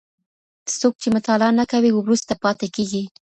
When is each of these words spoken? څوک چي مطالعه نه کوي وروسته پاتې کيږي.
څوک 0.79 0.93
چي 1.01 1.07
مطالعه 1.17 1.51
نه 1.59 1.65
کوي 1.71 1.91
وروسته 1.93 2.33
پاتې 2.43 2.67
کيږي. 2.75 3.03